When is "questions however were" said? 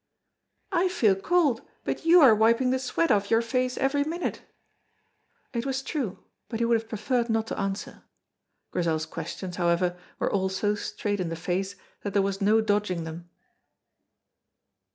9.05-10.33